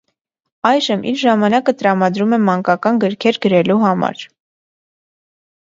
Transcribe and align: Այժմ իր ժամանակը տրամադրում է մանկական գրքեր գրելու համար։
Այժմ 0.69 1.03
իր 1.11 1.19
ժամանակը 1.23 1.75
տրամադրում 1.81 2.33
է 2.39 2.41
մանկական 2.49 2.99
գրքեր 3.05 3.41
գրելու 3.47 3.81
համար։ 3.87 4.29